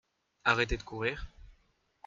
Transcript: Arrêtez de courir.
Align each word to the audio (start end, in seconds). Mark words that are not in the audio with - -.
Arrêtez 0.45 0.77
de 0.77 0.81
courir. 0.83 1.27